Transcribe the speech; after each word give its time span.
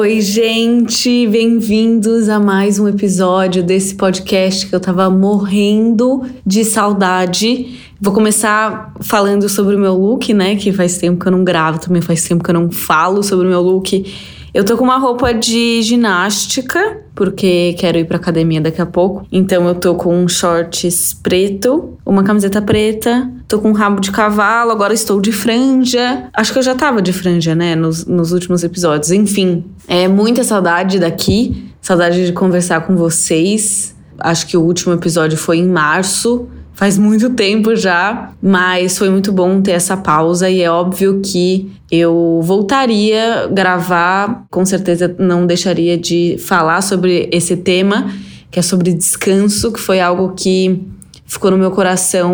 Oi, 0.00 0.20
gente, 0.20 1.26
bem-vindos 1.26 2.28
a 2.28 2.38
mais 2.38 2.78
um 2.78 2.86
episódio 2.86 3.64
desse 3.64 3.96
podcast 3.96 4.64
que 4.64 4.72
eu 4.72 4.78
tava 4.78 5.10
morrendo 5.10 6.24
de 6.46 6.64
saudade. 6.64 7.76
Vou 8.00 8.14
começar 8.14 8.94
falando 9.00 9.48
sobre 9.48 9.74
o 9.74 9.78
meu 9.78 9.94
look, 9.94 10.32
né? 10.32 10.54
Que 10.54 10.72
faz 10.72 10.98
tempo 10.98 11.20
que 11.20 11.26
eu 11.26 11.32
não 11.32 11.42
gravo, 11.42 11.80
também 11.80 12.00
faz 12.00 12.22
tempo 12.22 12.44
que 12.44 12.50
eu 12.50 12.54
não 12.54 12.70
falo 12.70 13.24
sobre 13.24 13.48
o 13.48 13.50
meu 13.50 13.60
look. 13.60 14.06
Eu 14.58 14.64
tô 14.64 14.76
com 14.76 14.82
uma 14.82 14.98
roupa 14.98 15.32
de 15.32 15.80
ginástica, 15.82 16.98
porque 17.14 17.76
quero 17.78 17.96
ir 17.96 18.04
pra 18.06 18.16
academia 18.16 18.60
daqui 18.60 18.82
a 18.82 18.86
pouco. 18.86 19.24
Então 19.30 19.68
eu 19.68 19.74
tô 19.76 19.94
com 19.94 20.26
shorts 20.26 21.14
preto, 21.14 21.96
uma 22.04 22.24
camiseta 22.24 22.60
preta, 22.60 23.30
tô 23.46 23.60
com 23.60 23.68
um 23.68 23.72
rabo 23.72 24.00
de 24.00 24.10
cavalo, 24.10 24.72
agora 24.72 24.92
estou 24.92 25.20
de 25.20 25.30
franja. 25.30 26.28
Acho 26.34 26.52
que 26.52 26.58
eu 26.58 26.62
já 26.64 26.74
tava 26.74 27.00
de 27.00 27.12
franja, 27.12 27.54
né, 27.54 27.76
nos, 27.76 28.04
nos 28.04 28.32
últimos 28.32 28.64
episódios. 28.64 29.12
Enfim, 29.12 29.64
é 29.86 30.08
muita 30.08 30.42
saudade 30.42 30.98
daqui, 30.98 31.70
saudade 31.80 32.26
de 32.26 32.32
conversar 32.32 32.80
com 32.80 32.96
vocês. 32.96 33.94
Acho 34.18 34.44
que 34.44 34.56
o 34.56 34.62
último 34.62 34.92
episódio 34.92 35.38
foi 35.38 35.58
em 35.58 35.68
março 35.68 36.48
faz 36.78 36.96
muito 36.96 37.30
tempo 37.30 37.74
já, 37.74 38.30
mas 38.40 38.96
foi 38.96 39.10
muito 39.10 39.32
bom 39.32 39.60
ter 39.60 39.72
essa 39.72 39.96
pausa 39.96 40.48
e 40.48 40.62
é 40.62 40.70
óbvio 40.70 41.20
que 41.20 41.72
eu 41.90 42.40
voltaria 42.40 43.42
a 43.42 43.46
gravar, 43.48 44.46
com 44.48 44.64
certeza 44.64 45.12
não 45.18 45.44
deixaria 45.44 45.98
de 45.98 46.36
falar 46.38 46.80
sobre 46.80 47.28
esse 47.32 47.56
tema, 47.56 48.14
que 48.48 48.60
é 48.60 48.62
sobre 48.62 48.94
descanso, 48.94 49.72
que 49.72 49.80
foi 49.80 50.00
algo 50.00 50.34
que 50.36 50.80
ficou 51.26 51.50
no 51.50 51.58
meu 51.58 51.72
coração 51.72 52.32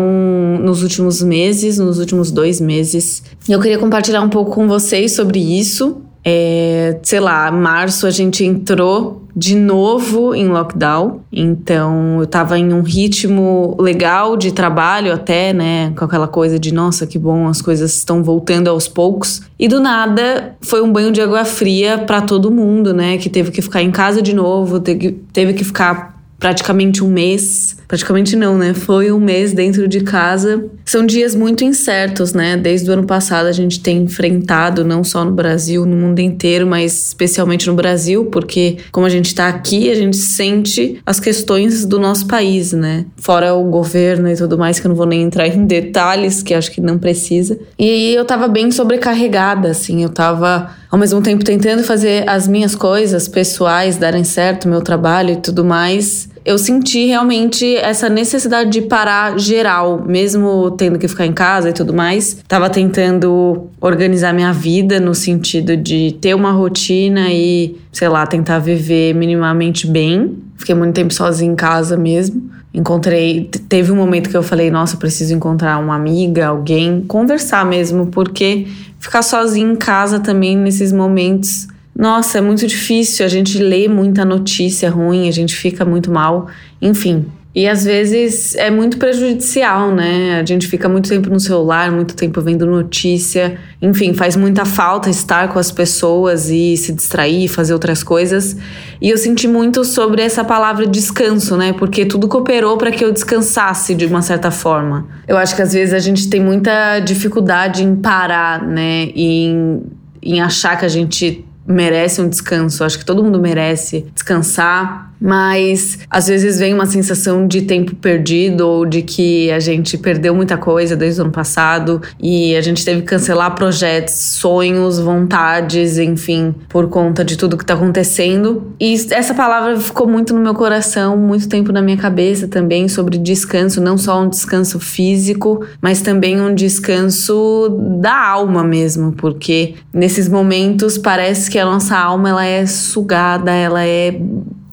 nos 0.61 0.83
últimos 0.83 1.23
meses, 1.23 1.79
nos 1.79 1.97
últimos 1.97 2.29
dois 2.29 2.61
meses. 2.61 3.23
Eu 3.49 3.59
queria 3.59 3.79
compartilhar 3.79 4.21
um 4.21 4.29
pouco 4.29 4.51
com 4.51 4.67
vocês 4.67 5.13
sobre 5.13 5.39
isso. 5.39 6.04
É, 6.27 6.99
sei 7.03 7.19
lá, 7.19 7.51
março 7.51 8.07
a 8.07 8.09
gente 8.09 8.43
entrou 8.43 9.25
de 9.35 9.53
novo 9.53 10.33
em 10.33 10.47
lockdown, 10.47 11.19
então 11.31 12.21
eu 12.21 12.25
tava 12.25 12.57
em 12.57 12.73
um 12.73 12.81
ritmo 12.81 13.75
legal 13.77 14.35
de 14.37 14.51
trabalho 14.51 15.13
até, 15.13 15.53
né, 15.53 15.91
com 15.95 16.05
aquela 16.05 16.27
coisa 16.27 16.57
de 16.57 16.73
nossa, 16.73 17.05
que 17.05 17.19
bom, 17.19 17.47
as 17.47 17.61
coisas 17.61 17.93
estão 17.95 18.23
voltando 18.23 18.69
aos 18.69 18.87
poucos. 18.87 19.41
E 19.59 19.67
do 19.67 19.79
nada 19.79 20.55
foi 20.61 20.81
um 20.81 20.91
banho 20.91 21.11
de 21.11 21.21
água 21.21 21.43
fria 21.43 21.97
para 21.97 22.21
todo 22.21 22.49
mundo, 22.49 22.93
né, 22.93 23.17
que 23.17 23.29
teve 23.29 23.51
que 23.51 23.61
ficar 23.61 23.83
em 23.83 23.91
casa 23.91 24.21
de 24.21 24.33
novo, 24.33 24.79
teve 24.79 25.53
que 25.53 25.63
ficar 25.65 26.14
praticamente 26.45 27.03
um 27.03 27.07
mês. 27.07 27.75
Praticamente 27.87 28.35
não, 28.35 28.55
né? 28.55 28.71
Foi 28.75 29.11
um 29.11 29.19
mês 29.19 29.51
dentro 29.51 29.87
de 29.87 30.01
casa. 30.01 30.63
São 30.85 31.03
dias 31.03 31.33
muito 31.33 31.63
incertos, 31.63 32.33
né? 32.33 32.55
Desde 32.55 32.87
o 32.87 32.93
ano 32.93 33.03
passado 33.03 33.47
a 33.47 33.51
gente 33.51 33.79
tem 33.79 34.03
enfrentado, 34.03 34.85
não 34.85 35.03
só 35.03 35.25
no 35.25 35.31
Brasil, 35.31 35.87
no 35.87 35.95
mundo 35.95 36.19
inteiro, 36.19 36.67
mas 36.67 37.07
especialmente 37.07 37.65
no 37.65 37.73
Brasil, 37.73 38.25
porque 38.25 38.77
como 38.91 39.07
a 39.07 39.09
gente 39.09 39.33
tá 39.33 39.47
aqui, 39.47 39.89
a 39.89 39.95
gente 39.95 40.17
sente 40.17 41.01
as 41.03 41.19
questões 41.19 41.83
do 41.83 41.99
nosso 41.99 42.27
país, 42.27 42.73
né? 42.73 43.05
Fora 43.17 43.55
o 43.55 43.63
governo 43.63 44.29
e 44.29 44.35
tudo 44.35 44.55
mais, 44.55 44.79
que 44.79 44.85
eu 44.85 44.89
não 44.89 44.95
vou 44.95 45.07
nem 45.07 45.23
entrar 45.23 45.47
em 45.47 45.65
detalhes, 45.65 46.43
que 46.43 46.53
acho 46.53 46.71
que 46.71 46.79
não 46.79 46.99
precisa. 46.99 47.57
E 47.79 48.13
eu 48.13 48.23
tava 48.23 48.47
bem 48.47 48.69
sobrecarregada, 48.69 49.69
assim, 49.69 50.03
eu 50.03 50.09
tava 50.09 50.69
ao 50.91 50.99
mesmo 50.99 51.21
tempo 51.21 51.43
tentando 51.43 51.83
fazer 51.83 52.23
as 52.29 52.47
minhas 52.47 52.75
coisas 52.75 53.27
pessoais 53.27 53.97
darem 53.97 54.23
certo, 54.23 54.67
meu 54.67 54.81
trabalho 54.81 55.31
e 55.31 55.35
tudo 55.37 55.65
mais, 55.65 56.29
eu 56.45 56.59
senti 56.59 57.07
realmente 57.07 57.75
essa 57.77 58.07
necessidade 58.07 58.69
de 58.69 58.83
parar 58.83 59.39
geral, 59.39 60.03
mesmo 60.05 60.69
tendo 60.77 60.99
que 60.99 61.07
ficar 61.07 61.25
em 61.25 61.33
casa 61.33 61.71
e 61.71 61.73
tudo 61.73 61.91
mais. 61.91 62.37
Tava 62.47 62.69
tentando 62.69 63.67
organizar 63.81 64.31
minha 64.31 64.53
vida 64.53 64.99
no 64.99 65.15
sentido 65.15 65.75
de 65.75 66.15
ter 66.21 66.35
uma 66.35 66.51
rotina 66.51 67.31
e, 67.31 67.75
sei 67.91 68.07
lá, 68.07 68.27
tentar 68.27 68.59
viver 68.59 69.15
minimamente 69.15 69.87
bem. 69.87 70.37
Fiquei 70.55 70.75
muito 70.75 70.93
tempo 70.93 71.11
sozinha 71.11 71.51
em 71.51 71.55
casa 71.55 71.97
mesmo. 71.97 72.47
Encontrei, 72.71 73.49
teve 73.67 73.91
um 73.91 73.95
momento 73.95 74.29
que 74.29 74.37
eu 74.37 74.43
falei, 74.43 74.69
nossa, 74.69 74.97
preciso 74.97 75.33
encontrar 75.33 75.79
uma 75.79 75.95
amiga, 75.95 76.47
alguém, 76.47 77.01
conversar 77.07 77.65
mesmo, 77.65 78.07
porque 78.07 78.67
ficar 78.99 79.23
sozinha 79.23 79.71
em 79.71 79.75
casa 79.75 80.19
também 80.19 80.55
nesses 80.55 80.91
momentos. 80.91 81.67
Nossa, 81.97 82.39
é 82.39 82.41
muito 82.41 82.67
difícil. 82.67 83.25
A 83.25 83.29
gente 83.29 83.57
lê 83.57 83.87
muita 83.87 84.25
notícia 84.25 84.89
ruim, 84.89 85.29
a 85.29 85.31
gente 85.31 85.55
fica 85.55 85.85
muito 85.85 86.11
mal. 86.11 86.47
Enfim, 86.81 87.25
e 87.55 87.69
às 87.69 87.85
vezes 87.85 88.53
é 88.55 88.69
muito 88.69 88.97
prejudicial, 88.97 89.89
né? 89.89 90.41
A 90.41 90.45
gente 90.45 90.67
fica 90.67 90.89
muito 90.89 91.07
tempo 91.07 91.29
no 91.29 91.39
celular, 91.39 91.89
muito 91.89 92.13
tempo 92.13 92.41
vendo 92.41 92.65
notícia. 92.65 93.57
Enfim, 93.81 94.13
faz 94.13 94.35
muita 94.35 94.65
falta 94.65 95.09
estar 95.09 95.47
com 95.47 95.57
as 95.57 95.71
pessoas 95.71 96.49
e 96.49 96.75
se 96.75 96.91
distrair, 96.91 97.47
fazer 97.47 97.71
outras 97.71 98.03
coisas. 98.03 98.57
E 98.99 99.09
eu 99.09 99.17
senti 99.17 99.47
muito 99.47 99.85
sobre 99.85 100.21
essa 100.21 100.43
palavra 100.43 100.85
descanso, 100.85 101.55
né? 101.55 101.71
Porque 101.71 102.05
tudo 102.05 102.27
cooperou 102.27 102.77
para 102.77 102.91
que 102.91 103.05
eu 103.05 103.13
descansasse 103.13 103.95
de 103.95 104.05
uma 104.05 104.21
certa 104.21 104.51
forma. 104.51 105.07
Eu 105.25 105.37
acho 105.37 105.55
que 105.55 105.61
às 105.61 105.71
vezes 105.71 105.93
a 105.93 105.99
gente 105.99 106.29
tem 106.29 106.41
muita 106.41 106.99
dificuldade 106.99 107.85
em 107.85 107.95
parar, 107.95 108.61
né? 108.67 109.07
E 109.15 109.45
em, 109.45 109.83
em 110.21 110.41
achar 110.41 110.77
que 110.77 110.83
a 110.83 110.89
gente 110.89 111.44
merece 111.65 112.21
um 112.21 112.29
descanso. 112.29 112.83
Acho 112.83 112.99
que 112.99 113.05
todo 113.05 113.23
mundo 113.23 113.39
merece 113.39 114.07
descansar 114.13 115.11
mas 115.25 115.97
às 116.07 116.27
vezes 116.27 116.59
vem 116.59 116.71
uma 116.71 116.85
sensação 116.85 117.47
de 117.47 117.63
tempo 117.63 117.95
perdido 117.95 118.61
ou 118.61 118.85
de 118.85 119.01
que 119.01 119.51
a 119.51 119.59
gente 119.59 119.97
perdeu 119.97 120.35
muita 120.35 120.55
coisa 120.55 120.95
desde 120.95 121.19
o 121.19 121.23
ano 121.23 121.33
passado 121.33 121.99
e 122.21 122.55
a 122.55 122.61
gente 122.61 122.85
teve 122.85 123.01
que 123.01 123.07
cancelar 123.07 123.55
projetos, 123.55 124.13
sonhos, 124.13 124.99
vontades, 124.99 125.97
enfim, 125.97 126.53
por 126.69 126.89
conta 126.89 127.25
de 127.25 127.37
tudo 127.37 127.57
que 127.57 127.63
está 127.63 127.73
acontecendo. 127.73 128.71
E 128.79 128.93
essa 129.09 129.33
palavra 129.33 129.79
ficou 129.79 130.07
muito 130.07 130.31
no 130.31 130.39
meu 130.39 130.53
coração, 130.53 131.17
muito 131.17 131.49
tempo 131.49 131.71
na 131.71 131.81
minha 131.81 131.97
cabeça 131.97 132.47
também 132.47 132.87
sobre 132.87 133.17
descanso, 133.17 133.81
não 133.81 133.97
só 133.97 134.21
um 134.21 134.29
descanso 134.29 134.79
físico, 134.79 135.65
mas 135.81 136.01
também 136.01 136.39
um 136.39 136.53
descanso 136.53 137.75
da 137.99 138.27
alma 138.27 138.63
mesmo, 138.63 139.11
porque 139.13 139.73
nesses 139.91 140.29
momentos 140.29 140.99
parece 140.99 141.49
que 141.49 141.57
a 141.57 141.65
nossa 141.65 141.97
alma 141.97 142.29
ela 142.29 142.45
é 142.45 142.67
sugada, 142.67 143.51
ela 143.51 143.83
é 143.83 144.19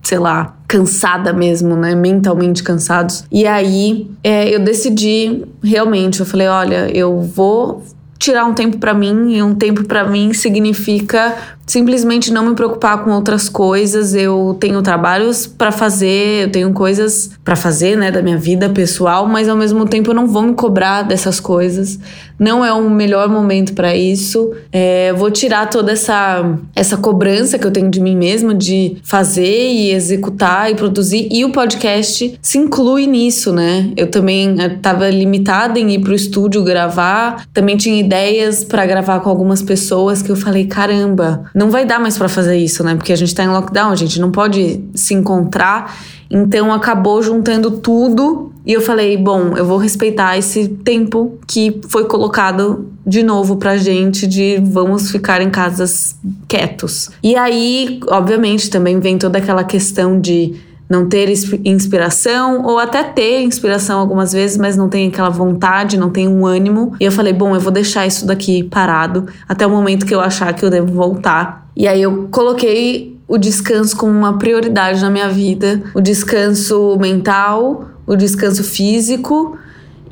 sei 0.02 0.18
lá, 0.18 0.56
cansada 0.66 1.32
mesmo, 1.32 1.76
né? 1.76 1.94
Mentalmente 1.94 2.62
cansados. 2.62 3.24
E 3.30 3.46
aí 3.46 4.10
é, 4.22 4.54
eu 4.54 4.58
decidi 4.58 5.44
realmente, 5.62 6.20
eu 6.20 6.26
falei, 6.26 6.48
olha, 6.48 6.90
eu 6.90 7.20
vou 7.20 7.84
tirar 8.18 8.44
um 8.44 8.54
tempo 8.54 8.78
para 8.78 8.94
mim 8.94 9.34
e 9.34 9.42
um 9.42 9.54
tempo 9.54 9.84
para 9.84 10.04
mim 10.04 10.32
significa 10.32 11.36
simplesmente 11.66 12.32
não 12.32 12.48
me 12.48 12.54
preocupar 12.54 13.04
com 13.04 13.10
outras 13.10 13.48
coisas. 13.48 14.14
Eu 14.14 14.56
tenho 14.58 14.82
trabalhos 14.82 15.46
para 15.46 15.70
fazer, 15.72 16.44
eu 16.44 16.50
tenho 16.50 16.72
coisas 16.72 17.30
para 17.44 17.56
fazer, 17.56 17.96
né, 17.96 18.10
da 18.10 18.22
minha 18.22 18.36
vida 18.36 18.68
pessoal, 18.68 19.26
mas 19.26 19.48
ao 19.48 19.56
mesmo 19.56 19.86
tempo 19.86 20.10
eu 20.10 20.14
não 20.14 20.26
vou 20.26 20.42
me 20.42 20.54
cobrar 20.54 21.02
dessas 21.02 21.40
coisas. 21.40 21.98
Não 22.38 22.64
é 22.64 22.72
o 22.72 22.90
melhor 22.90 23.28
momento 23.28 23.72
para 23.72 23.94
isso. 23.94 24.52
É, 24.72 25.12
vou 25.12 25.30
tirar 25.30 25.70
toda 25.70 25.92
essa 25.92 26.58
essa 26.74 26.96
cobrança 26.96 27.58
que 27.58 27.66
eu 27.66 27.70
tenho 27.70 27.88
de 27.88 28.00
mim 28.00 28.16
mesma 28.16 28.54
de 28.54 28.96
fazer 29.04 29.70
e 29.70 29.92
executar 29.92 30.70
e 30.70 30.74
produzir. 30.74 31.28
E 31.30 31.44
o 31.44 31.52
podcast 31.52 32.38
se 32.42 32.58
inclui 32.58 33.06
nisso, 33.06 33.52
né? 33.52 33.92
Eu 33.96 34.08
também 34.08 34.56
estava 34.60 35.08
limitada 35.08 35.78
em 35.78 35.92
ir 35.92 36.00
pro 36.00 36.14
estúdio 36.14 36.64
gravar. 36.64 37.46
Também 37.52 37.76
tinha 37.76 38.00
ideias 38.00 38.64
para 38.64 38.84
gravar 38.86 39.20
com 39.20 39.30
algumas 39.30 39.62
pessoas 39.62 40.20
que 40.20 40.30
eu 40.30 40.36
falei, 40.36 40.66
caramba, 40.66 41.44
não 41.54 41.70
vai 41.70 41.84
dar 41.84 41.98
mais 42.00 42.16
para 42.16 42.28
fazer 42.28 42.56
isso, 42.56 42.82
né? 42.82 42.94
Porque 42.94 43.12
a 43.12 43.16
gente 43.16 43.34
tá 43.34 43.44
em 43.44 43.48
lockdown, 43.48 43.90
a 43.90 43.96
gente 43.96 44.20
não 44.20 44.30
pode 44.30 44.82
se 44.94 45.14
encontrar. 45.14 45.96
Então 46.30 46.72
acabou 46.72 47.22
juntando 47.22 47.70
tudo 47.72 48.52
e 48.64 48.72
eu 48.72 48.80
falei, 48.80 49.16
bom, 49.16 49.56
eu 49.56 49.64
vou 49.64 49.76
respeitar 49.76 50.38
esse 50.38 50.68
tempo 50.68 51.38
que 51.46 51.80
foi 51.88 52.04
colocado 52.04 52.90
de 53.06 53.22
novo 53.22 53.56
pra 53.56 53.76
gente 53.76 54.26
de 54.26 54.58
vamos 54.62 55.10
ficar 55.10 55.42
em 55.42 55.50
casas 55.50 56.16
quietos. 56.48 57.10
E 57.22 57.36
aí, 57.36 58.00
obviamente, 58.08 58.70
também 58.70 59.00
vem 59.00 59.18
toda 59.18 59.38
aquela 59.38 59.64
questão 59.64 60.20
de 60.20 60.54
não 60.92 61.08
ter 61.08 61.32
inspiração, 61.64 62.62
ou 62.66 62.78
até 62.78 63.02
ter 63.02 63.40
inspiração 63.40 63.98
algumas 63.98 64.30
vezes, 64.30 64.58
mas 64.58 64.76
não 64.76 64.90
tem 64.90 65.08
aquela 65.08 65.30
vontade, 65.30 65.96
não 65.96 66.10
tem 66.10 66.28
um 66.28 66.44
ânimo. 66.44 66.94
E 67.00 67.04
eu 67.06 67.10
falei, 67.10 67.32
bom, 67.32 67.54
eu 67.54 67.60
vou 67.60 67.72
deixar 67.72 68.06
isso 68.06 68.26
daqui 68.26 68.62
parado 68.62 69.26
até 69.48 69.66
o 69.66 69.70
momento 69.70 70.04
que 70.04 70.14
eu 70.14 70.20
achar 70.20 70.52
que 70.52 70.62
eu 70.62 70.68
devo 70.68 70.92
voltar. 70.92 71.66
E 71.74 71.88
aí 71.88 72.02
eu 72.02 72.28
coloquei 72.30 73.18
o 73.26 73.38
descanso 73.38 73.96
como 73.96 74.12
uma 74.12 74.36
prioridade 74.36 75.00
na 75.00 75.08
minha 75.08 75.30
vida, 75.30 75.82
o 75.94 76.00
descanso 76.02 76.98
mental, 77.00 77.86
o 78.06 78.14
descanso 78.14 78.62
físico 78.62 79.56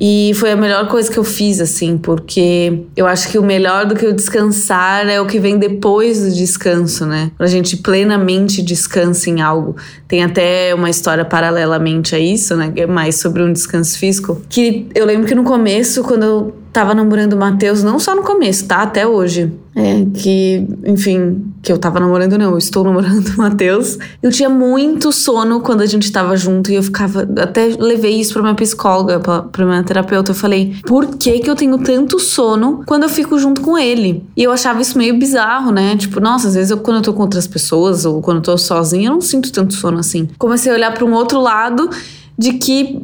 E 0.03 0.31
foi 0.33 0.51
a 0.51 0.55
melhor 0.55 0.87
coisa 0.87 1.11
que 1.11 1.19
eu 1.19 1.23
fiz, 1.23 1.61
assim, 1.61 1.95
porque 1.95 2.85
eu 2.97 3.05
acho 3.05 3.29
que 3.29 3.37
o 3.37 3.43
melhor 3.43 3.85
do 3.85 3.93
que 3.93 4.03
o 4.03 4.11
descansar 4.11 5.07
é 5.07 5.21
o 5.21 5.27
que 5.27 5.39
vem 5.39 5.59
depois 5.59 6.19
do 6.19 6.31
descanso, 6.31 7.05
né? 7.05 7.29
Quando 7.37 7.47
a 7.47 7.51
gente 7.51 7.77
plenamente 7.77 8.63
descansa 8.63 9.29
em 9.29 9.41
algo. 9.41 9.75
Tem 10.07 10.23
até 10.23 10.73
uma 10.73 10.89
história 10.89 11.23
paralelamente 11.23 12.15
a 12.15 12.19
isso, 12.19 12.55
né? 12.55 12.73
É 12.77 12.87
mais 12.87 13.19
sobre 13.19 13.43
um 13.43 13.53
descanso 13.53 13.99
físico. 13.99 14.41
Que 14.49 14.87
eu 14.95 15.05
lembro 15.05 15.27
que 15.27 15.35
no 15.35 15.43
começo, 15.43 16.01
quando 16.01 16.23
eu 16.23 16.55
tava 16.71 16.93
namorando 16.93 17.33
o 17.33 17.37
Matheus, 17.37 17.83
não 17.83 17.99
só 17.99 18.15
no 18.15 18.23
começo, 18.23 18.65
tá? 18.65 18.77
Até 18.77 19.05
hoje. 19.05 19.51
É, 19.73 20.05
que, 20.15 20.67
enfim, 20.85 21.45
que 21.61 21.71
eu 21.71 21.77
tava 21.77 21.97
namorando, 21.97 22.37
não, 22.37 22.51
eu 22.51 22.57
estou 22.57 22.83
namorando 22.83 23.25
o 23.27 23.37
Matheus. 23.37 23.97
Eu 24.21 24.29
tinha 24.29 24.49
muito 24.49 25.11
sono 25.11 25.61
quando 25.61 25.81
a 25.81 25.85
gente 25.85 26.11
tava 26.11 26.35
junto 26.35 26.71
e 26.71 26.75
eu 26.75 26.83
ficava. 26.83 27.27
Até 27.37 27.75
levei 27.79 28.19
isso 28.19 28.33
pra 28.33 28.41
minha 28.41 28.55
psicóloga, 28.55 29.19
pra, 29.19 29.43
pra 29.43 29.65
minha 29.65 29.83
terapeuta. 29.83 30.31
Eu 30.31 30.35
falei, 30.35 30.75
por 30.85 31.15
que 31.17 31.39
que 31.39 31.49
eu 31.49 31.55
tenho 31.55 31.77
tanto 31.77 32.19
sono 32.19 32.83
quando 32.85 33.03
eu 33.03 33.09
fico 33.09 33.39
junto 33.39 33.61
com 33.61 33.77
ele? 33.77 34.25
E 34.35 34.43
eu 34.43 34.51
achava 34.51 34.81
isso 34.81 34.97
meio 34.97 35.17
bizarro, 35.17 35.71
né? 35.71 35.95
Tipo, 35.95 36.19
nossa, 36.19 36.49
às 36.49 36.55
vezes 36.55 36.71
eu, 36.71 36.77
quando 36.77 36.97
eu 36.97 37.03
tô 37.03 37.13
com 37.13 37.21
outras 37.21 37.47
pessoas 37.47 38.05
ou 38.05 38.21
quando 38.21 38.37
eu 38.37 38.43
tô 38.43 38.57
sozinha, 38.57 39.07
eu 39.07 39.13
não 39.13 39.21
sinto 39.21 39.51
tanto 39.51 39.73
sono 39.73 39.99
assim. 39.99 40.27
Comecei 40.37 40.71
a 40.71 40.75
olhar 40.75 40.93
para 40.93 41.05
um 41.05 41.13
outro 41.13 41.39
lado 41.39 41.89
de 42.41 42.53
que 42.53 42.99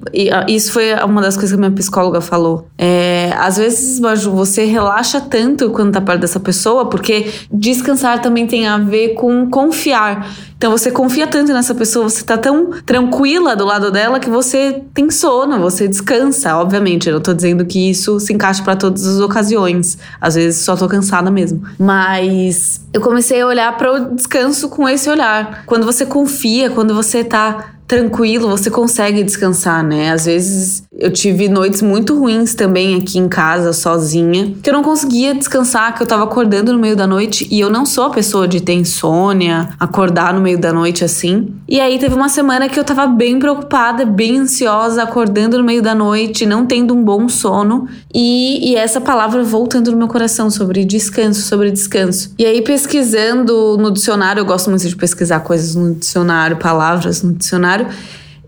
isso 0.48 0.72
foi 0.72 0.96
uma 1.06 1.22
das 1.22 1.36
coisas 1.36 1.52
que 1.52 1.56
a 1.56 1.60
minha 1.60 1.72
psicóloga 1.72 2.20
falou. 2.20 2.68
É, 2.76 3.32
às 3.38 3.58
vezes, 3.58 4.00
Maju, 4.00 4.32
você 4.32 4.66
relaxa 4.66 5.22
tanto 5.22 5.70
quando 5.70 5.94
tá 5.94 6.02
perto 6.02 6.22
dessa 6.22 6.40
pessoa, 6.40 6.90
porque 6.90 7.32
descansar 7.54 8.20
também 8.20 8.48
tem 8.48 8.66
a 8.66 8.80
ver 8.80 9.10
com 9.10 9.48
confiar. 9.48 10.28
Então 10.58 10.72
você 10.72 10.90
confia 10.90 11.28
tanto 11.28 11.54
nessa 11.54 11.76
pessoa, 11.76 12.10
você 12.10 12.24
tá 12.24 12.36
tão 12.36 12.72
tranquila 12.84 13.56
do 13.56 13.64
lado 13.64 13.92
dela 13.92 14.20
que 14.20 14.28
você 14.28 14.82
tem 14.92 15.12
sono, 15.12 15.60
você 15.60 15.88
descansa. 15.88 16.58
Obviamente, 16.58 17.08
eu 17.08 17.14
não 17.14 17.22
tô 17.22 17.32
dizendo 17.32 17.64
que 17.64 17.92
isso 17.92 18.20
se 18.20 18.34
encaixa 18.34 18.64
para 18.64 18.76
todas 18.76 19.06
as 19.06 19.20
ocasiões. 19.20 20.00
Às 20.20 20.34
vezes 20.34 20.62
só 20.62 20.76
tô 20.76 20.88
cansada 20.88 21.30
mesmo. 21.30 21.62
Mas 21.78 22.82
eu 22.92 23.02
comecei 23.02 23.40
a 23.40 23.46
olhar 23.46 23.78
para 23.78 23.94
o 23.94 24.16
descanso 24.16 24.68
com 24.68 24.90
esse 24.90 25.08
olhar. 25.08 25.64
Quando 25.68 25.86
você 25.86 26.08
confia, 26.08 26.72
quando 26.72 26.96
você 26.96 27.24
tá 27.24 27.77
tranquilo, 27.88 28.50
você 28.50 28.70
consegue 28.70 29.24
descansar, 29.24 29.84
né? 29.84 30.12
Às 30.12 30.26
vezes 30.26 30.84
eu 31.00 31.12
tive 31.12 31.48
noites 31.48 31.82
muito 31.82 32.18
ruins 32.18 32.56
também 32.56 32.96
aqui 32.96 33.20
em 33.20 33.30
casa, 33.30 33.72
sozinha, 33.72 34.56
que 34.64 34.70
eu 34.70 34.74
não 34.74 34.82
conseguia 34.82 35.36
descansar, 35.36 35.96
que 35.96 36.02
eu 36.02 36.08
tava 36.08 36.24
acordando 36.24 36.74
no 36.74 36.80
meio 36.80 36.96
da 36.96 37.06
noite 37.06 37.48
e 37.52 37.60
eu 37.60 37.70
não 37.70 37.86
sou 37.86 38.06
a 38.06 38.10
pessoa 38.10 38.48
de 38.48 38.62
ter 38.62 38.74
insônia, 38.74 39.70
acordar 39.80 40.34
no 40.34 40.42
meio 40.42 40.58
da 40.58 40.74
noite 40.74 41.06
assim. 41.06 41.54
E 41.68 41.80
aí 41.80 42.00
teve 42.00 42.16
uma 42.16 42.30
semana 42.30 42.68
que 42.68 42.80
eu 42.80 42.84
tava 42.84 43.06
bem 43.06 43.38
preocupada, 43.38 44.06
bem 44.06 44.40
ansiosa, 44.40 45.04
acordando 45.04 45.60
no 45.60 45.64
meio 45.64 45.84
da 45.84 45.94
noite, 45.94 46.48
não 46.48 46.66
tendo 46.66 46.96
um 46.96 47.04
bom 47.04 47.30
sono 47.30 47.88
e, 48.12 48.72
e 48.72 48.76
essa 48.76 49.00
palavra 49.00 49.44
voltando 49.44 49.92
no 49.92 49.98
meu 49.98 50.08
coração 50.08 50.50
sobre 50.50 50.84
descanso, 50.84 51.42
sobre 51.42 51.70
descanso. 51.70 52.34
E 52.40 52.46
aí 52.46 52.62
pesquisando 52.64 53.78
no 53.78 53.92
dicionário, 53.92 54.40
eu 54.42 54.46
gosto 54.46 54.72
muito 54.72 54.88
de 54.88 54.96
pesquisar 54.96 55.42
coisas 55.42 55.76
no 55.76 55.94
dicionário, 55.94 56.58
palavras 56.58 57.22
no 57.22 57.34
dicionário 57.34 57.88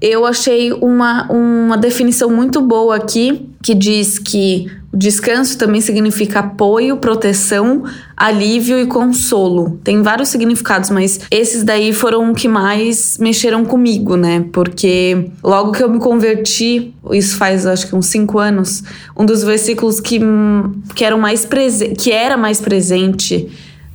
eu 0.01 0.25
achei 0.25 0.71
uma, 0.73 1.29
uma 1.31 1.77
definição 1.77 2.29
muito 2.29 2.61
boa 2.61 2.95
aqui 2.95 3.49
que 3.61 3.75
diz 3.75 4.17
que 4.17 4.67
o 4.91 4.97
descanso 4.97 5.57
também 5.57 5.81
significa 5.81 6.39
apoio, 6.39 6.97
proteção, 6.97 7.83
alívio 8.17 8.79
e 8.79 8.87
consolo. 8.87 9.79
Tem 9.83 10.01
vários 10.01 10.29
significados, 10.29 10.89
mas 10.89 11.19
esses 11.29 11.63
daí 11.63 11.93
foram 11.93 12.33
que 12.33 12.47
mais 12.47 13.17
mexeram 13.19 13.63
comigo, 13.63 14.15
né? 14.15 14.45
Porque 14.51 15.29
logo 15.43 15.73
que 15.73 15.83
eu 15.83 15.89
me 15.89 15.99
converti, 15.99 16.93
isso 17.11 17.37
faz 17.37 17.67
acho 17.67 17.87
que 17.87 17.95
uns 17.95 18.07
cinco 18.07 18.39
anos, 18.39 18.83
um 19.15 19.25
dos 19.25 19.43
versículos 19.43 19.99
que, 19.99 20.19
que, 20.95 21.05
eram 21.05 21.19
mais 21.19 21.47
que 21.97 22.11
era 22.11 22.35
mais 22.35 22.59
presente 22.59 23.47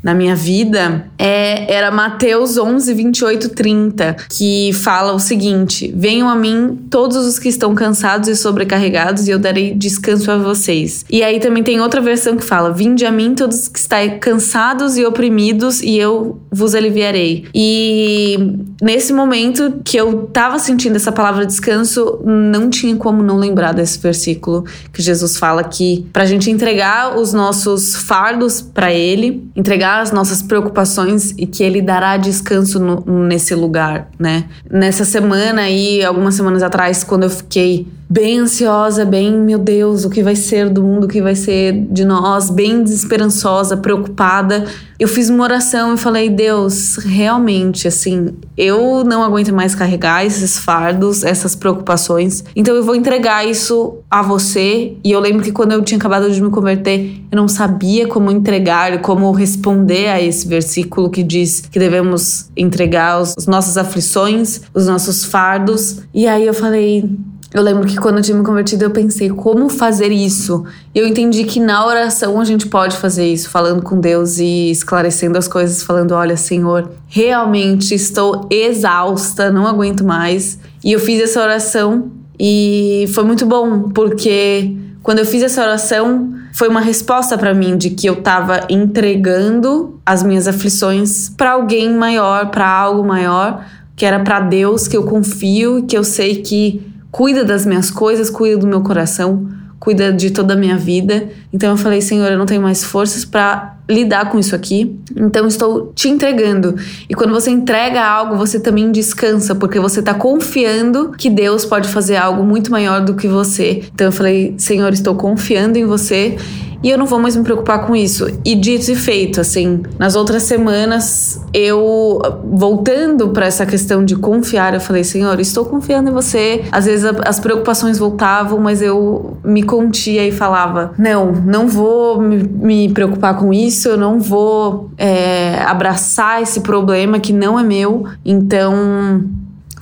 na 0.04 0.12
minha 0.12 0.36
vida 0.36 1.06
é, 1.18 1.74
era 1.74 1.90
Mateus 1.90 2.58
11, 2.58 2.92
28, 2.92 3.48
30, 3.48 4.16
que 4.28 4.70
fala 4.74 5.14
o 5.14 5.18
seguinte: 5.18 5.90
Venham 5.96 6.28
a 6.28 6.36
mim 6.36 6.78
todos 6.90 7.16
os 7.16 7.38
que 7.38 7.48
estão 7.48 7.74
cansados 7.74 8.28
e 8.28 8.36
sobrecarregados, 8.36 9.26
e 9.26 9.30
eu 9.30 9.38
darei 9.38 9.72
descanso 9.72 10.30
a 10.30 10.36
vocês. 10.36 11.06
E 11.10 11.22
aí 11.22 11.40
também 11.40 11.62
tem 11.62 11.80
outra 11.80 12.02
versão 12.02 12.36
que 12.36 12.44
fala: 12.44 12.70
Vinde 12.70 13.06
a 13.06 13.10
mim 13.10 13.34
todos 13.34 13.66
que 13.66 13.78
estáis 13.78 14.18
cansados 14.20 14.98
e 14.98 15.06
oprimidos, 15.06 15.80
e 15.80 15.96
eu 15.96 16.38
vos 16.52 16.74
aliviarei. 16.74 17.46
E 17.54 18.36
nesse 18.82 19.10
momento 19.10 19.80
que 19.82 19.96
eu 19.96 20.26
tava 20.26 20.58
sentindo 20.58 20.96
essa 20.96 21.12
palavra 21.12 21.46
descanso, 21.46 22.20
não 22.22 22.68
tinha 22.68 22.94
como 22.96 23.22
não 23.22 23.38
lembrar 23.38 23.72
desse 23.72 23.98
versículo 23.98 24.64
que 24.92 25.00
Jesus 25.00 25.38
fala 25.38 25.64
que 25.64 26.06
pra 26.12 26.26
gente 26.26 26.50
entregar 26.50 27.16
os 27.16 27.32
nossos 27.32 27.96
fardos 27.96 28.60
para 28.60 28.92
ele, 28.92 29.48
entregar 29.56 29.93
as 30.00 30.12
nossas 30.12 30.42
preocupações 30.42 31.32
e 31.38 31.46
que 31.46 31.62
Ele 31.62 31.80
dará 31.80 32.16
descanso 32.16 32.78
no, 32.78 33.26
nesse 33.26 33.54
lugar, 33.54 34.08
né? 34.18 34.44
Nessa 34.70 35.04
semana 35.04 35.62
aí, 35.62 36.04
algumas 36.04 36.34
semanas 36.34 36.62
atrás, 36.62 37.04
quando 37.04 37.24
eu 37.24 37.30
fiquei 37.30 37.86
bem 38.08 38.38
ansiosa, 38.38 39.04
bem, 39.04 39.32
meu 39.32 39.58
Deus, 39.58 40.04
o 40.04 40.10
que 40.10 40.22
vai 40.22 40.36
ser 40.36 40.68
do 40.68 40.82
mundo, 40.82 41.04
o 41.04 41.08
que 41.08 41.22
vai 41.22 41.34
ser 41.34 41.72
de 41.90 42.04
nós, 42.04 42.50
bem 42.50 42.82
desesperançosa, 42.82 43.76
preocupada. 43.76 44.66
Eu 44.98 45.08
fiz 45.08 45.28
uma 45.28 45.42
oração 45.42 45.94
e 45.94 45.96
falei: 45.96 46.30
Deus, 46.30 46.96
realmente, 46.96 47.88
assim, 47.88 48.28
eu 48.56 49.02
não 49.04 49.22
aguento 49.22 49.52
mais 49.52 49.74
carregar 49.74 50.24
esses 50.24 50.58
fardos, 50.58 51.24
essas 51.24 51.56
preocupações, 51.56 52.44
então 52.54 52.74
eu 52.74 52.84
vou 52.84 52.94
entregar 52.94 53.46
isso 53.46 53.98
a 54.10 54.22
você. 54.22 54.96
E 55.02 55.10
eu 55.10 55.18
lembro 55.18 55.42
que 55.42 55.50
quando 55.50 55.72
eu 55.72 55.82
tinha 55.82 55.98
acabado 55.98 56.30
de 56.30 56.40
me 56.40 56.50
converter, 56.50 57.20
eu 57.30 57.36
não 57.36 57.48
sabia 57.48 58.06
como 58.06 58.30
entregar, 58.30 59.00
como 59.00 59.30
responder 59.32 60.08
a 60.08 60.22
esse 60.22 60.46
versículo 60.46 61.10
que 61.10 61.22
diz 61.22 61.60
que 61.60 61.78
devemos 61.78 62.48
entregar 62.56 63.16
as 63.16 63.46
nossas 63.46 63.76
aflições, 63.76 64.60
os 64.72 64.86
nossos 64.86 65.24
fardos. 65.24 66.02
E 66.14 66.28
aí 66.28 66.46
eu 66.46 66.54
falei: 66.54 67.10
eu 67.54 67.62
lembro 67.62 67.86
que 67.86 67.96
quando 67.96 68.16
eu 68.16 68.22
tinha 68.22 68.36
me 68.36 68.42
convertido, 68.42 68.82
eu 68.82 68.90
pensei 68.90 69.30
como 69.30 69.68
fazer 69.68 70.10
isso. 70.10 70.64
E 70.92 70.98
eu 70.98 71.06
entendi 71.06 71.44
que 71.44 71.60
na 71.60 71.86
oração 71.86 72.40
a 72.40 72.44
gente 72.44 72.66
pode 72.66 72.96
fazer 72.96 73.32
isso, 73.32 73.48
falando 73.48 73.80
com 73.80 74.00
Deus 74.00 74.38
e 74.38 74.72
esclarecendo 74.72 75.38
as 75.38 75.46
coisas, 75.46 75.80
falando: 75.80 76.10
olha, 76.12 76.36
Senhor, 76.36 76.90
realmente 77.06 77.94
estou 77.94 78.48
exausta, 78.50 79.52
não 79.52 79.68
aguento 79.68 80.04
mais. 80.04 80.58
E 80.82 80.90
eu 80.90 80.98
fiz 80.98 81.22
essa 81.22 81.40
oração 81.40 82.10
e 82.36 83.08
foi 83.14 83.22
muito 83.22 83.46
bom, 83.46 83.88
porque 83.90 84.76
quando 85.00 85.20
eu 85.20 85.24
fiz 85.24 85.40
essa 85.40 85.62
oração, 85.62 86.34
foi 86.52 86.66
uma 86.66 86.80
resposta 86.80 87.38
para 87.38 87.54
mim 87.54 87.76
de 87.76 87.90
que 87.90 88.08
eu 88.08 88.14
estava 88.14 88.66
entregando 88.68 90.00
as 90.04 90.24
minhas 90.24 90.48
aflições 90.48 91.28
para 91.28 91.52
alguém 91.52 91.94
maior, 91.94 92.50
para 92.50 92.68
algo 92.68 93.04
maior, 93.04 93.64
que 93.94 94.04
era 94.04 94.18
para 94.18 94.40
Deus, 94.40 94.88
que 94.88 94.96
eu 94.96 95.04
confio 95.04 95.84
que 95.86 95.96
eu 95.96 96.02
sei 96.02 96.42
que 96.42 96.93
cuida 97.14 97.44
das 97.44 97.64
minhas 97.64 97.92
coisas, 97.92 98.28
cuida 98.28 98.58
do 98.58 98.66
meu 98.66 98.80
coração, 98.80 99.48
cuida 99.78 100.12
de 100.12 100.32
toda 100.32 100.54
a 100.54 100.56
minha 100.56 100.76
vida. 100.76 101.28
Então 101.52 101.70
eu 101.70 101.76
falei, 101.76 102.00
Senhor, 102.00 102.28
eu 102.28 102.36
não 102.36 102.44
tenho 102.44 102.60
mais 102.60 102.82
forças 102.82 103.24
para 103.24 103.76
lidar 103.88 104.30
com 104.30 104.38
isso 104.38 104.54
aqui. 104.54 104.98
Então 105.16 105.46
estou 105.46 105.92
te 105.94 106.08
entregando. 106.08 106.74
E 107.08 107.14
quando 107.14 107.32
você 107.32 107.50
entrega 107.50 108.04
algo, 108.04 108.36
você 108.36 108.58
também 108.58 108.90
descansa, 108.90 109.54
porque 109.54 109.78
você 109.78 110.00
está 110.00 110.14
confiando 110.14 111.12
que 111.12 111.28
Deus 111.28 111.64
pode 111.64 111.88
fazer 111.88 112.16
algo 112.16 112.42
muito 112.42 112.70
maior 112.70 113.00
do 113.04 113.14
que 113.14 113.28
você. 113.28 113.82
Então 113.92 114.06
eu 114.06 114.12
falei, 114.12 114.54
Senhor, 114.58 114.92
estou 114.92 115.14
confiando 115.14 115.78
em 115.78 115.84
você 115.84 116.36
e 116.84 116.90
eu 116.90 116.98
não 116.98 117.06
vou 117.06 117.18
mais 117.18 117.34
me 117.34 117.42
preocupar 117.42 117.86
com 117.86 117.96
isso. 117.96 118.26
E 118.44 118.54
dito 118.54 118.90
e 118.90 118.94
feito, 118.94 119.40
assim, 119.40 119.80
nas 119.98 120.14
outras 120.14 120.42
semanas, 120.42 121.40
eu 121.50 122.20
voltando 122.44 123.30
para 123.30 123.46
essa 123.46 123.64
questão 123.64 124.04
de 124.04 124.14
confiar, 124.14 124.74
eu 124.74 124.80
falei, 124.80 125.02
Senhor, 125.02 125.40
estou 125.40 125.64
confiando 125.64 126.10
em 126.10 126.12
você. 126.12 126.62
Às 126.70 126.84
vezes 126.84 127.06
as 127.24 127.40
preocupações 127.40 127.96
voltavam, 127.96 128.60
mas 128.60 128.82
eu 128.82 129.38
me 129.42 129.62
contia 129.62 130.28
e 130.28 130.30
falava: 130.30 130.92
Não, 130.98 131.32
não 131.32 131.66
vou 131.66 132.20
me, 132.20 132.42
me 132.42 132.88
preocupar 132.90 133.38
com 133.38 133.50
isso, 133.50 133.73
eu 133.88 133.96
não 133.96 134.20
vou 134.20 134.90
é, 134.96 135.62
abraçar 135.66 136.42
esse 136.42 136.60
problema 136.60 137.18
que 137.18 137.32
não 137.32 137.58
é 137.58 137.62
meu. 137.62 138.04
Então 138.24 139.24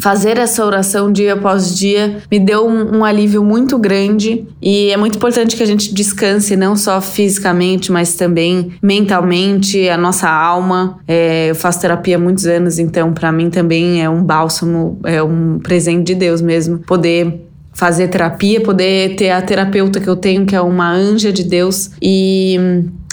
fazer 0.02 0.36
essa 0.36 0.66
oração 0.66 1.12
dia 1.12 1.34
após 1.34 1.78
dia 1.78 2.18
me 2.28 2.40
deu 2.40 2.66
um, 2.66 2.98
um, 2.98 3.04
alívio 3.04 3.44
muito 3.44 3.78
grande 3.78 4.44
e 4.60 4.90
é 4.90 4.96
muito 4.96 5.16
importante 5.16 5.54
que 5.54 5.62
a 5.62 5.66
gente 5.66 5.94
descanse 5.94 6.56
não 6.56 6.74
só 6.74 7.00
fisicamente, 7.00 7.92
mas 7.92 8.14
também 8.14 8.72
mentalmente, 8.82 9.88
a 9.88 9.96
nossa 9.96 10.28
alma. 10.28 10.98
É, 11.06 11.50
eu 11.50 11.54
faço 11.54 11.80
terapia 11.80 12.16
há 12.16 12.18
muitos 12.18 12.46
anos, 12.46 12.80
então 12.80 13.12
para 13.12 13.30
mim 13.30 13.48
também 13.48 14.02
é 14.02 14.10
um 14.10 14.24
bálsamo, 14.24 14.98
é 15.04 15.22
um 15.22 15.60
presente 15.60 16.04
de 16.04 16.16
Deus 16.16 16.40
mesmo 16.40 16.80
poder 16.80 17.51
fazer 17.72 18.08
terapia, 18.08 18.60
poder 18.60 19.16
ter 19.16 19.30
a 19.30 19.40
terapeuta 19.40 20.00
que 20.00 20.08
eu 20.08 20.16
tenho, 20.16 20.44
que 20.44 20.54
é 20.54 20.60
uma 20.60 20.90
anja 20.90 21.32
de 21.32 21.42
Deus. 21.42 21.90
E 22.00 22.56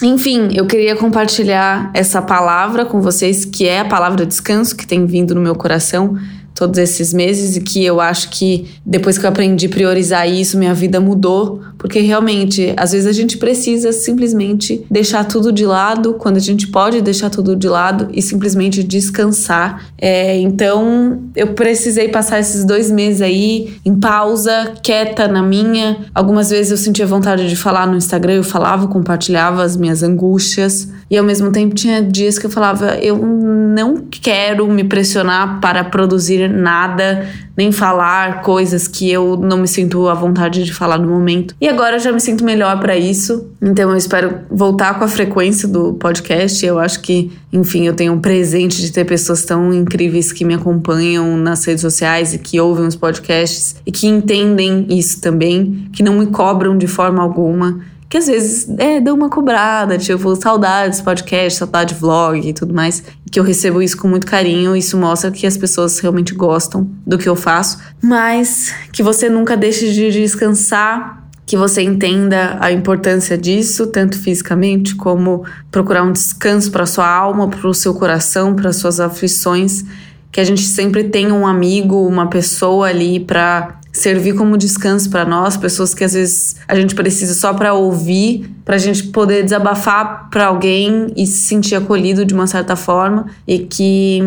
enfim, 0.02 0.50
eu 0.54 0.66
queria 0.66 0.96
compartilhar 0.96 1.92
essa 1.94 2.22
palavra 2.22 2.86
com 2.86 3.02
vocês, 3.02 3.46
que 3.46 3.68
é 3.68 3.80
a 3.80 3.86
palavra 3.86 4.26
descanso 4.26 4.76
que 4.76 4.86
tem 4.86 5.06
vindo 5.06 5.34
no 5.34 5.42
meu 5.42 5.56
coração 5.56 6.18
todos 6.60 6.78
esses 6.78 7.14
meses 7.14 7.56
e 7.56 7.62
que 7.62 7.86
eu 7.86 8.02
acho 8.02 8.32
que 8.32 8.68
depois 8.86 9.18
que 9.18 9.26
eu 9.26 9.30
aprendi 9.30 9.68
a 9.68 9.70
priorizar 9.70 10.30
isso, 10.30 10.58
minha 10.58 10.74
vida 10.74 11.00
mudou, 11.00 11.62
porque 11.78 12.02
realmente, 12.02 12.74
às 12.76 12.92
vezes 12.92 13.08
a 13.08 13.14
gente 13.14 13.38
precisa 13.38 13.94
simplesmente 13.94 14.86
deixar 14.92 15.24
tudo 15.24 15.54
de 15.54 15.66
lado, 15.66 16.16
quando 16.16 16.36
a 16.36 16.42
gente 16.42 16.68
pode 16.68 17.00
deixar 17.00 17.30
tudo 17.30 17.56
de 17.56 17.70
lado 17.70 18.10
e 18.12 18.22
simplesmente 18.22 18.84
descansar. 18.84 19.86
É, 19.98 20.38
então, 20.42 21.22
eu 21.34 21.54
precisei 21.54 22.10
passar 22.10 22.42
esses 22.42 22.66
dois 22.66 22.92
meses 22.92 23.22
aí 23.22 23.76
em 23.86 23.98
pausa, 23.98 24.74
quieta 24.84 25.30
na 25.30 25.42
minha. 25.42 25.98
Algumas 26.14 26.50
vezes 26.50 26.72
eu 26.72 26.78
sentia 26.78 27.08
vontade 27.08 27.48
de 27.48 27.56
falar 27.56 27.88
no 27.88 27.96
Instagram, 27.96 28.34
eu 28.34 28.44
falava, 28.44 28.86
compartilhava 28.88 29.64
as 29.64 29.78
minhas 29.78 30.04
angústias. 30.04 30.90
E 31.10 31.18
ao 31.18 31.24
mesmo 31.24 31.52
tempo 31.52 31.74
tinha 31.74 32.02
dias 32.02 32.38
que 32.38 32.46
eu 32.46 32.50
falava, 32.50 32.98
eu 32.98 33.18
não 33.18 34.04
quero 34.12 34.68
me 34.68 34.84
pressionar 34.84 35.62
para 35.62 35.84
produzir 35.84 36.49
nada, 36.50 37.28
nem 37.56 37.72
falar 37.72 38.42
coisas 38.42 38.88
que 38.88 39.10
eu 39.10 39.38
não 39.38 39.58
me 39.58 39.68
sinto 39.68 40.08
à 40.08 40.14
vontade 40.14 40.64
de 40.64 40.74
falar 40.74 40.98
no 40.98 41.08
momento. 41.08 41.56
E 41.60 41.68
agora 41.68 41.96
eu 41.96 42.00
já 42.00 42.12
me 42.12 42.20
sinto 42.20 42.44
melhor 42.44 42.80
para 42.80 42.98
isso. 42.98 43.50
Então 43.62 43.90
eu 43.90 43.98
espero 43.98 44.40
voltar 44.50 44.98
com 44.98 45.06
a 45.06 45.08
frequência 45.08 45.68
do 45.68 45.94
podcast. 45.94 46.66
Eu 46.66 46.80
acho 46.80 47.02
que, 47.02 47.32
enfim, 47.52 47.86
eu 47.86 47.94
tenho 47.94 48.14
um 48.14 48.20
presente 48.20 48.82
de 48.82 48.92
ter 48.92 49.06
pessoas 49.06 49.44
tão 49.46 49.74
incríveis 49.74 50.32
que 50.32 50.44
me 50.44 50.54
acompanham 50.54 51.38
nas 51.38 51.64
redes 51.66 51.82
sociais 51.82 52.34
e 52.34 52.40
que 52.40 52.60
ouvem 52.60 52.86
os 52.88 52.96
podcasts 52.96 53.76
e 53.86 53.92
que 53.92 54.08
entendem 54.08 54.88
isso 54.90 55.22
também, 55.22 55.88
que 55.94 56.04
não 56.04 56.20
me 56.20 56.28
cobram 56.28 56.78
de 56.78 56.88
forma 56.88 57.22
alguma 57.22 57.80
que 58.10 58.18
às 58.18 58.26
vezes 58.26 58.68
é, 58.80 59.00
deu 59.00 59.14
uma 59.14 59.30
cobrada, 59.30 59.96
tipo, 59.96 60.36
saudades 60.36 61.00
podcast, 61.00 61.60
saudade 61.60 61.94
vlog 61.94 62.40
e 62.40 62.52
tudo 62.52 62.74
mais. 62.74 63.04
Que 63.32 63.40
eu 63.40 63.44
recebo 63.44 63.84
isso 63.84 63.96
com 63.96 64.08
muito 64.08 64.26
carinho, 64.26 64.76
isso 64.76 64.98
mostra 64.98 65.30
que 65.30 65.46
as 65.46 65.56
pessoas 65.56 66.00
realmente 66.00 66.34
gostam 66.34 66.90
do 67.06 67.20
que 67.20 67.30
eu 67.30 67.36
faço. 67.36 67.78
Mas 68.02 68.74
que 68.92 69.04
você 69.04 69.30
nunca 69.30 69.56
deixe 69.56 69.94
de 69.94 70.10
descansar, 70.10 71.30
que 71.46 71.56
você 71.56 71.84
entenda 71.84 72.58
a 72.60 72.72
importância 72.72 73.38
disso, 73.38 73.86
tanto 73.86 74.18
fisicamente 74.18 74.96
como 74.96 75.46
procurar 75.70 76.02
um 76.02 76.12
descanso 76.12 76.72
para 76.72 76.88
sua 76.88 77.08
alma, 77.08 77.48
para 77.48 77.68
o 77.68 77.74
seu 77.76 77.94
coração, 77.94 78.56
para 78.56 78.74
suas 78.74 79.00
aflições. 79.00 79.86
Que 80.32 80.42
a 80.42 80.44
gente 80.44 80.62
sempre 80.62 81.04
tenha 81.04 81.34
um 81.34 81.46
amigo, 81.46 82.08
uma 82.08 82.28
pessoa 82.28 82.88
ali 82.88 83.20
para 83.20 83.79
servir 83.92 84.34
como 84.36 84.58
descanso 84.58 85.10
para 85.10 85.26
nós, 85.26 85.58
pessoas 85.58 85.94
que 85.94 86.04
às 86.04 86.14
vezes 86.14 86.56
a 86.68 86.76
gente 86.76 86.94
precisa 86.94 87.34
só 87.34 87.54
para 87.54 87.74
ouvir, 87.74 88.50
para 88.64 88.76
a 88.76 88.80
gente 88.80 89.06
poder 89.08 89.44
desabafar 89.44 90.30
para 90.30 90.46
alguém 90.46 91.08
e 91.16 91.26
se 91.26 91.48
sentir 91.48 91.76
acolhido 91.76 92.26
de 92.26 92.34
uma 92.34 92.48
certa 92.48 92.76
forma 92.76 93.26
e 93.48 93.60
que 93.60 94.22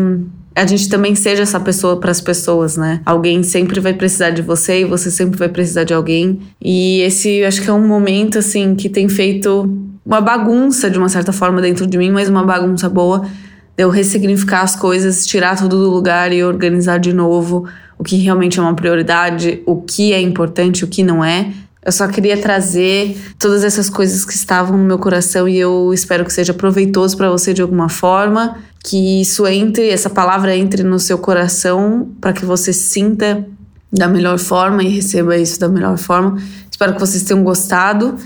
a 0.55 0.65
gente 0.67 0.87
também 0.87 1.15
seja 1.15 1.43
essa 1.43 1.59
pessoa 1.59 1.99
para 1.99 2.11
as 2.11 2.21
pessoas, 2.21 2.77
né? 2.77 3.01
Alguém 3.05 3.41
sempre 3.41 3.79
vai 3.79 3.93
precisar 3.93 4.29
de 4.29 4.41
você 4.41 4.81
e 4.81 4.85
você 4.85 5.09
sempre 5.09 5.37
vai 5.37 5.49
precisar 5.49 5.83
de 5.83 5.93
alguém. 5.93 6.39
E 6.61 7.01
esse 7.01 7.43
acho 7.43 7.61
que 7.61 7.69
é 7.69 7.73
um 7.73 7.87
momento 7.87 8.37
assim 8.37 8.75
que 8.75 8.87
tem 8.87 9.09
feito 9.09 9.67
uma 10.05 10.21
bagunça 10.21 10.89
de 10.89 10.97
uma 10.97 11.09
certa 11.09 11.31
forma 11.31 11.61
dentro 11.61 11.87
de 11.87 11.97
mim, 11.97 12.11
mas 12.11 12.29
uma 12.29 12.43
bagunça 12.43 12.87
boa. 12.87 13.21
De 13.21 13.29
eu 13.75 13.89
ressignificar 13.89 14.61
as 14.61 14.75
coisas, 14.75 15.25
tirar 15.25 15.57
tudo 15.57 15.77
do 15.83 15.89
lugar 15.89 16.31
e 16.31 16.43
organizar 16.43 16.99
de 16.99 17.11
novo 17.11 17.65
o 18.03 18.05
que 18.05 18.17
realmente 18.17 18.59
é 18.59 18.61
uma 18.61 18.73
prioridade, 18.73 19.63
o 19.65 19.81
que 19.81 20.11
é 20.11 20.19
importante, 20.19 20.83
o 20.83 20.87
que 20.89 21.01
não 21.01 21.23
é. 21.23 21.53
Eu 21.85 21.91
só 21.91 22.05
queria 22.05 22.35
trazer 22.35 23.17
todas 23.39 23.63
essas 23.63 23.89
coisas 23.89 24.25
que 24.25 24.33
estavam 24.33 24.77
no 24.77 24.83
meu 24.83 24.99
coração 24.99 25.47
e 25.47 25.57
eu 25.57 25.89
espero 25.93 26.25
que 26.25 26.33
seja 26.33 26.53
proveitoso 26.53 27.15
para 27.15 27.29
você 27.29 27.53
de 27.53 27.61
alguma 27.61 27.87
forma, 27.87 28.57
que 28.83 29.21
isso 29.21 29.47
entre, 29.47 29.87
essa 29.87 30.09
palavra 30.09 30.53
entre 30.53 30.83
no 30.83 30.99
seu 30.99 31.17
coração 31.17 32.09
para 32.19 32.33
que 32.33 32.43
você 32.43 32.73
sinta 32.73 33.47
da 33.89 34.09
melhor 34.09 34.37
forma 34.37 34.83
e 34.83 34.89
receba 34.89 35.37
isso 35.37 35.57
da 35.57 35.69
melhor 35.69 35.97
forma. 35.97 36.37
Espero 36.69 36.95
que 36.95 36.99
vocês 36.99 37.23
tenham 37.23 37.41
gostado. 37.41 38.17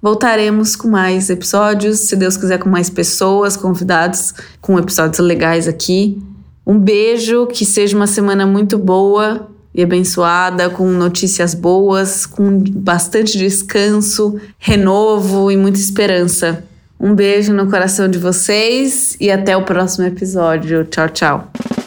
Voltaremos 0.00 0.76
com 0.76 0.86
mais 0.86 1.28
episódios, 1.28 1.98
se 1.98 2.14
Deus 2.14 2.36
quiser, 2.36 2.58
com 2.58 2.68
mais 2.68 2.88
pessoas, 2.88 3.56
convidados, 3.56 4.32
com 4.60 4.78
episódios 4.78 5.18
legais 5.18 5.66
aqui. 5.66 6.22
Um 6.66 6.78
beijo, 6.78 7.46
que 7.46 7.64
seja 7.64 7.96
uma 7.96 8.06
semana 8.06 8.46
muito 8.46 8.78
boa 8.78 9.48
e 9.74 9.82
abençoada, 9.82 10.70
com 10.70 10.86
notícias 10.88 11.52
boas, 11.54 12.24
com 12.24 12.58
bastante 12.58 13.36
descanso, 13.36 14.40
renovo 14.58 15.50
e 15.50 15.56
muita 15.56 15.78
esperança. 15.78 16.64
Um 16.98 17.14
beijo 17.14 17.52
no 17.52 17.68
coração 17.68 18.08
de 18.08 18.18
vocês 18.18 19.16
e 19.20 19.30
até 19.30 19.56
o 19.56 19.62
próximo 19.62 20.06
episódio. 20.06 20.84
Tchau, 20.84 21.08
tchau. 21.08 21.83